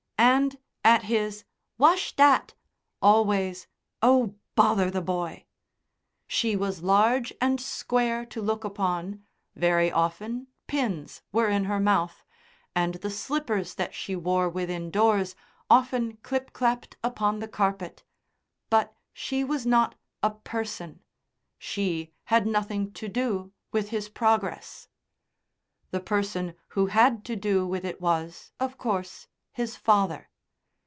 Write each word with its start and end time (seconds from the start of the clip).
And, 0.17 0.57
at 0.83 1.03
his 1.03 1.45
"Wash 1.79 2.15
dat!" 2.15 2.53
always 3.01 3.65
"Oh 4.03 4.35
bother 4.55 4.89
the 4.91 5.01
boy!" 5.01 5.45
She 6.27 6.55
was 6.55 6.83
large 6.83 7.33
and 7.41 7.59
square 7.59 8.23
to 8.27 8.41
look 8.41 8.63
upon, 8.63 9.23
very 9.55 9.91
often 9.91 10.47
pins 10.67 11.21
were 11.31 11.47
in 11.47 11.63
her 11.65 11.79
mouth, 11.79 12.23
and 12.75 12.95
the 12.95 13.09
slippers 13.09 13.73
that 13.75 13.93
she 13.95 14.15
wore 14.15 14.47
within 14.47 14.89
doors 14.91 15.35
often 15.71 16.17
clipclapped 16.17 16.95
upon 17.03 17.39
the 17.39 17.47
carpet. 17.47 18.03
But 18.69 18.95
she 19.13 19.43
was 19.43 19.65
not 19.65 19.95
a 20.23 20.29
person; 20.31 21.01
she 21.57 22.11
had 22.25 22.45
nothing 22.45 22.91
to 22.93 23.07
do 23.07 23.53
with 23.71 23.89
his 23.89 24.07
progress. 24.07 24.87
The 25.89 25.99
person 26.01 26.53
who 26.69 26.87
had 26.87 27.25
to 27.25 27.35
do 27.35 27.65
with 27.67 27.83
it 27.83 27.99
was, 27.99 28.51
of 28.59 28.77
course, 28.77 29.27
his 29.53 29.75
father. 29.75 30.29